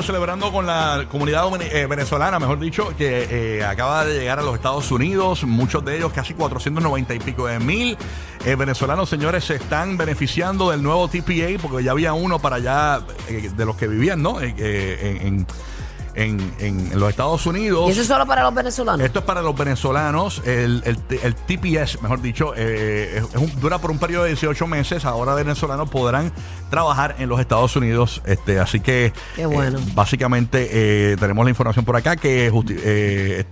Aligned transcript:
Celebrando 0.00 0.50
con 0.50 0.64
la 0.64 1.04
comunidad 1.10 1.44
eh, 1.60 1.86
venezolana, 1.86 2.38
mejor 2.38 2.58
dicho, 2.58 2.96
que 2.96 3.58
eh, 3.58 3.62
acaba 3.62 4.06
de 4.06 4.20
llegar 4.20 4.38
a 4.38 4.42
los 4.42 4.54
Estados 4.54 4.90
Unidos. 4.90 5.44
Muchos 5.44 5.84
de 5.84 5.98
ellos, 5.98 6.14
casi 6.14 6.32
490 6.32 7.12
y 7.14 7.18
pico 7.18 7.46
de 7.46 7.58
mil 7.58 7.98
eh, 8.46 8.54
venezolanos, 8.54 9.10
señores, 9.10 9.44
se 9.44 9.56
están 9.56 9.98
beneficiando 9.98 10.70
del 10.70 10.82
nuevo 10.82 11.08
TPA, 11.08 11.60
porque 11.60 11.84
ya 11.84 11.90
había 11.90 12.14
uno 12.14 12.38
para 12.38 12.56
allá 12.56 13.02
de 13.28 13.64
los 13.66 13.76
que 13.76 13.86
vivían, 13.86 14.22
¿no? 14.22 14.38
En- 16.14 16.52
en 16.58 16.98
los 17.00 17.08
Estados 17.10 17.44
Unidos. 17.46 17.88
¿Y 17.88 17.92
eso 17.92 18.02
es 18.02 18.06
solo 18.06 18.26
para 18.26 18.42
los 18.42 18.54
venezolanos? 18.54 19.04
Esto 19.04 19.20
es 19.20 19.24
para 19.24 19.42
los 19.42 19.56
venezolanos. 19.56 20.42
El, 20.44 20.82
el, 20.84 20.98
el 21.22 21.34
TPS, 21.34 22.00
mejor 22.02 22.20
dicho, 22.20 22.52
eh, 22.56 23.14
es- 23.18 23.24
es 23.34 23.36
un- 23.36 23.60
dura 23.60 23.78
por 23.78 23.90
un 23.90 23.98
periodo 23.98 24.24
de 24.24 24.30
18 24.30 24.66
meses. 24.66 25.04
Ahora 25.04 25.34
venezolanos 25.34 25.88
podrán 25.90 26.32
trabajar 26.70 27.16
en 27.18 27.28
los 27.28 27.40
Estados 27.40 27.74
Unidos. 27.76 28.22
Este, 28.24 28.58
así 28.60 28.80
que, 28.80 29.12
Qué 29.36 29.46
bueno. 29.46 29.78
eh, 29.78 29.82
básicamente, 29.94 30.68
eh, 30.72 31.16
tenemos 31.18 31.44
la 31.44 31.50
información 31.50 31.84
por 31.84 31.96
acá 31.96 32.16
que 32.16 32.46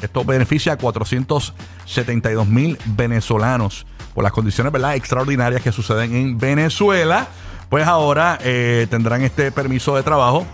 esto 0.00 0.24
beneficia 0.24 0.74
a 0.74 0.76
472 0.76 2.46
mil 2.46 2.78
venezolanos 2.86 3.86
por 4.14 4.22
las 4.24 4.32
condiciones 4.32 4.72
¿verdad? 4.72 4.94
extraordinarias 4.94 5.62
que 5.62 5.72
suceden 5.72 6.14
en 6.14 6.38
Venezuela. 6.38 7.26
Pues 7.68 7.86
ahora 7.86 8.38
eh, 8.42 8.86
tendrán 8.90 9.22
este 9.22 9.50
permiso 9.50 9.96
de 9.96 10.02
trabajo 10.02 10.46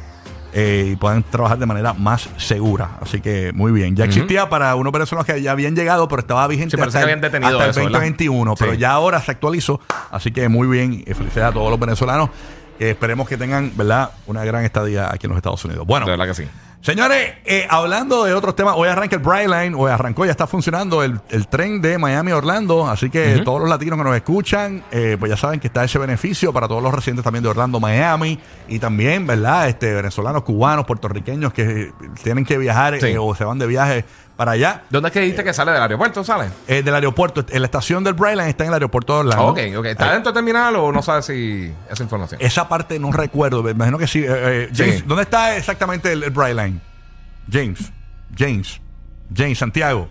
eh, 0.53 0.91
y 0.93 0.97
puedan 0.97 1.23
trabajar 1.23 1.59
de 1.59 1.67
manera 1.67 1.93
más 1.95 2.29
segura. 2.37 2.99
Así 3.01 3.21
que 3.21 3.53
muy 3.53 3.73
bien. 3.73 3.95
Ya 3.97 4.05
existía 4.05 4.49
para 4.49 4.75
unos 4.75 4.93
venezolanos 4.93 5.27
que 5.27 5.41
ya 5.43 5.53
habían 5.53 5.75
llegado, 5.77 6.09
pero 6.09 6.21
estaba 6.21 6.47
vigente 6.49 6.77
Sí, 6.77 6.83
hasta, 6.83 6.93
que 6.93 6.99
el, 6.99 7.05
habían 7.05 7.21
detenido 7.21 7.51
hasta 7.53 7.65
el 7.65 7.71
eso, 7.71 7.81
¿verdad? 7.81 7.93
2021. 8.01 8.55
Pero 8.57 8.73
Sí. 8.73 8.79
ya 8.79 8.91
ahora 8.93 9.21
se 9.21 9.31
actualizó. 9.31 9.81
Así 10.11 10.31
que 10.33 10.49
muy 10.49 10.67
bien. 10.69 11.05
Felicidades 11.07 11.51
a 11.51 11.53
todos 11.53 11.71
los 11.71 11.79
venezolanos. 11.81 12.31
que 12.79 12.91
esperemos 12.91 13.29
que 13.29 13.37
tengan, 13.37 13.73
¿verdad? 13.77 14.11
Una 14.27 14.43
gran 14.43 14.65
estadía 14.65 15.09
aquí 15.13 15.27
en 15.27 15.31
los 15.31 15.37
Estados 15.37 15.63
Unidos. 15.67 15.87
Bueno, 15.87 16.07
De 16.07 16.13
verdad 16.13 16.27
que 16.27 16.33
sí. 16.35 16.49
Señores, 16.83 17.35
eh, 17.45 17.67
hablando 17.69 18.25
de 18.25 18.33
otros 18.33 18.57
temas, 18.57 18.73
hoy 18.75 18.89
arranca 18.89 19.15
el 19.15 19.21
Brightline, 19.23 19.75
hoy 19.75 19.91
arrancó, 19.91 20.25
ya 20.25 20.31
está 20.31 20.47
funcionando 20.47 21.03
el, 21.03 21.21
el 21.29 21.47
tren 21.47 21.83
de 21.83 21.99
Miami 21.99 22.31
a 22.33 22.39
Orlando, 22.39 22.89
así 22.89 23.11
que 23.11 23.43
todos 23.45 23.61
los 23.61 23.69
latinos 23.69 23.99
que 23.99 24.05
nos 24.05 24.17
escuchan, 24.17 24.83
eh, 24.91 25.19
pues 25.21 25.29
ya 25.29 25.37
saben 25.37 25.61
que 25.61 25.67
está 25.67 25.85
ese 25.85 25.99
beneficio 25.99 26.55
para 26.55 26.69
todos 26.69 26.83
los 26.83 26.95
residentes 26.95 27.23
también 27.23 27.43
de 27.43 27.51
Orlando, 27.51 27.81
Miami, 27.81 28.39
y 28.67 28.79
también, 28.79 29.27
¿verdad? 29.27 29.69
Este, 29.69 29.93
venezolanos, 29.93 30.43
cubanos, 30.43 30.87
puertorriqueños 30.87 31.53
que 31.53 31.93
tienen 32.23 32.47
que 32.47 32.57
viajar 32.57 32.99
Sí. 32.99 33.09
eh, 33.09 33.19
o 33.19 33.35
se 33.35 33.45
van 33.45 33.59
de 33.59 33.67
viaje 33.67 34.07
para 34.41 34.53
allá. 34.53 34.85
¿Dónde 34.89 35.11
es 35.11 35.13
que 35.13 35.21
dijiste 35.21 35.45
que 35.45 35.53
sale 35.53 35.71
del 35.71 35.83
aeropuerto? 35.83 36.25
¿Sale? 36.25 36.47
Eh, 36.67 36.83
del 36.83 36.95
aeropuerto, 36.95 37.45
en 37.47 37.61
la 37.61 37.67
estación 37.67 38.03
del 38.03 38.15
Brightline 38.15 38.49
está 38.49 38.65
en 38.65 38.69
el 38.69 38.73
aeropuerto 38.75 39.13
de 39.13 39.19
Orlando. 39.21 39.45
ok, 39.49 39.59
ok. 39.77 39.85
¿Está 39.85 40.13
dentro 40.15 40.33
del 40.33 40.43
terminal 40.43 40.75
o 40.77 40.91
no 40.91 41.03
sabes 41.03 41.27
si 41.27 41.71
esa 41.91 42.03
información? 42.03 42.41
Esa 42.43 42.67
parte 42.67 42.99
no 42.99 43.13
recuerdo, 43.13 43.63
me 43.63 43.73
imagino 43.73 43.99
que 43.99 44.07
sí. 44.07 44.21
eh, 44.21 44.27
eh, 44.31 44.71
James, 44.75 44.95
Sí. 45.01 45.05
¿dónde 45.07 45.25
está 45.25 45.55
exactamente 45.59 46.11
el, 46.11 46.23
el 46.23 46.31
Brightline? 46.31 46.81
James, 47.53 47.93
James, 48.35 48.81
James, 49.37 49.59
Santiago. 49.59 50.09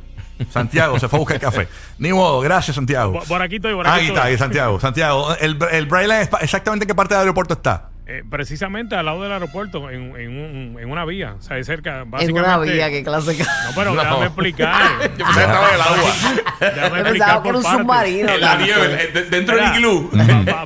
Santiago 0.52 1.00
se 1.00 1.08
fue 1.10 1.18
a 1.18 1.22
buscar 1.22 1.40
café. 1.40 1.68
Ni 1.98 2.14
modo, 2.14 2.40
gracias 2.42 2.76
Santiago. 2.76 3.14
Por, 3.14 3.24
por 3.28 3.42
aquí 3.42 3.56
estoy, 3.56 3.74
por 3.74 3.88
Ah, 3.88 3.96
aquí 3.96 4.02
Ahí 4.02 4.08
está, 4.10 4.20
estoy. 4.20 4.32
ahí 4.34 4.38
Santiago. 4.38 4.80
Santiago, 4.80 5.36
el, 5.42 5.58
el 5.72 5.86
Brightline, 5.88 6.30
exactamente 6.42 6.84
en 6.84 6.88
qué 6.88 6.94
parte 6.94 7.16
del 7.16 7.22
aeropuerto 7.22 7.56
está. 7.56 7.90
Eh, 8.12 8.24
precisamente 8.28 8.96
al 8.96 9.06
lado 9.06 9.22
del 9.22 9.32
aeropuerto, 9.32 9.88
en, 9.92 10.16
en, 10.16 10.30
un- 10.32 10.78
en 10.80 10.90
una 10.90 11.06
vía, 11.06 11.36
o 11.38 11.42
sea, 11.44 11.58
de 11.58 11.64
cerca, 11.64 12.02
En 12.02 12.10
básicamente. 12.10 12.50
una 12.50 12.58
vía, 12.58 12.90
qué 12.90 13.04
clase. 13.04 13.38
No, 13.38 13.46
pero 13.76 13.94
No. 13.94 14.02
déjame 14.02 14.26
explicar. 14.26 14.82
Yo 15.16 15.26
pensé 15.26 15.34
que 15.36 15.42
estaba 15.42 15.68
en 15.70 15.76
el 15.76 15.82
agua. 15.82 16.12
déjame 16.60 17.00
explicar 17.02 17.04
pensaba 17.14 17.44
por 17.44 17.56
un 17.56 17.64
submarino. 17.64 18.30
En 18.34 18.42
la 18.42 18.56
nieve, 18.56 19.04
eh, 19.04 19.08
de- 19.14 19.24
dentro 19.26 19.56
del 19.58 19.76
iglú. 19.76 20.10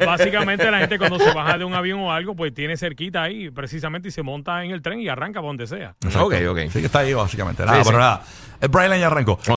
básicamente 0.05 0.71
la 0.71 0.79
gente 0.79 0.97
cuando 0.97 1.19
se 1.19 1.33
baja 1.33 1.57
de 1.57 1.65
un 1.65 1.73
avión 1.73 1.99
o 1.99 2.13
algo, 2.13 2.33
pues 2.33 2.53
tiene 2.53 2.77
cerquita 2.77 3.23
ahí, 3.23 3.49
precisamente, 3.49 4.07
y 4.07 4.11
se 4.11 4.23
monta 4.23 4.63
en 4.63 4.71
el 4.71 4.81
tren 4.81 5.01
y 5.01 5.09
arranca 5.09 5.41
por 5.41 5.49
donde 5.49 5.67
sea. 5.67 5.95
Ok, 6.17 6.35
ok. 6.49 6.59
Sí 6.71 6.79
que 6.79 6.85
está 6.85 6.99
ahí 6.99 7.13
básicamente. 7.13 7.65
Nada, 7.65 7.79
Sí, 7.79 7.83
pero 7.85 7.97
sí. 7.97 8.01
nada. 8.01 8.21
El 8.61 8.69
Brightline 8.69 9.01
ya 9.01 9.07
arrancó. 9.07 9.37